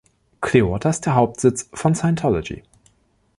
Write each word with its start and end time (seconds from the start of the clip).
Clearwater 0.41 0.89
ist 0.89 1.05
der 1.05 1.13
Hauptsitz 1.13 1.69
von 1.75 1.93
Scientology. 1.93 2.63